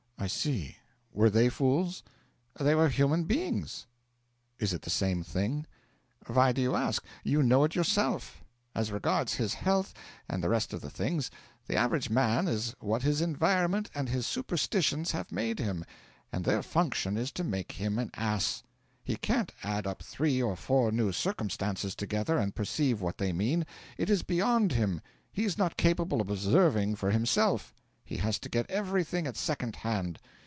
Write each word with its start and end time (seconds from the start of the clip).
'I 0.23 0.27
see. 0.27 0.77
Were 1.11 1.31
they 1.31 1.49
fools?' 1.49 2.03
'They 2.59 2.75
were 2.75 2.89
human 2.89 3.23
beings.' 3.23 3.87
'Is 4.59 4.71
it 4.71 4.83
the 4.83 4.91
same 4.91 5.23
thing?' 5.23 5.65
'Why 6.27 6.51
do 6.51 6.61
you 6.61 6.75
ask? 6.75 7.03
You 7.23 7.41
know 7.41 7.63
it 7.63 7.73
yourself. 7.73 8.43
As 8.75 8.91
regards 8.91 9.33
his 9.33 9.55
health 9.55 9.95
and 10.29 10.43
the 10.43 10.49
rest 10.49 10.73
of 10.73 10.81
the 10.81 10.91
things 10.91 11.31
the 11.65 11.75
average 11.75 12.11
man 12.11 12.47
is 12.47 12.75
what 12.79 13.01
his 13.01 13.19
environment 13.19 13.89
and 13.95 14.09
his 14.09 14.27
superstitions 14.27 15.11
have 15.13 15.31
made 15.31 15.57
him; 15.57 15.83
and 16.31 16.45
their 16.45 16.61
function 16.61 17.17
is 17.17 17.31
to 17.31 17.43
make 17.43 17.71
him 17.71 17.97
an 17.97 18.11
ass. 18.13 18.61
He 19.03 19.15
can't 19.15 19.51
add 19.63 19.87
up 19.87 20.03
three 20.03 20.39
or 20.39 20.55
four 20.55 20.91
new 20.91 21.11
circumstances 21.11 21.95
together 21.95 22.37
and 22.37 22.53
perceive 22.53 23.01
what 23.01 23.17
they 23.17 23.33
mean; 23.33 23.65
it 23.97 24.07
is 24.07 24.21
beyond 24.21 24.73
him. 24.73 25.01
He 25.33 25.45
is 25.45 25.57
not 25.57 25.77
capable 25.77 26.21
of 26.21 26.29
observing 26.29 26.97
for 26.97 27.09
himself; 27.09 27.73
he 28.03 28.17
has 28.17 28.37
to 28.39 28.49
get 28.49 28.69
everything 28.69 29.25
at 29.25 29.37
second 29.37 29.73
hand. 29.73 30.19